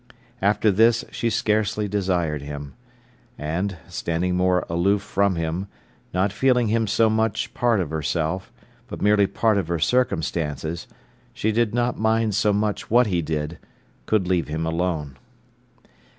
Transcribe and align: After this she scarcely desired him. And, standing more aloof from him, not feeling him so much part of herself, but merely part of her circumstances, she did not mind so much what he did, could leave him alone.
After 0.41 0.71
this 0.71 1.05
she 1.11 1.29
scarcely 1.29 1.87
desired 1.87 2.41
him. 2.41 2.73
And, 3.37 3.77
standing 3.87 4.35
more 4.35 4.65
aloof 4.67 5.03
from 5.03 5.35
him, 5.35 5.67
not 6.11 6.33
feeling 6.33 6.69
him 6.69 6.87
so 6.87 7.07
much 7.07 7.53
part 7.53 7.79
of 7.79 7.91
herself, 7.91 8.51
but 8.87 8.99
merely 9.03 9.27
part 9.27 9.59
of 9.59 9.67
her 9.67 9.77
circumstances, 9.77 10.87
she 11.35 11.51
did 11.51 11.75
not 11.75 11.99
mind 11.99 12.33
so 12.33 12.51
much 12.51 12.89
what 12.89 13.05
he 13.05 13.21
did, 13.21 13.59
could 14.07 14.27
leave 14.27 14.47
him 14.47 14.65
alone. 14.65 15.17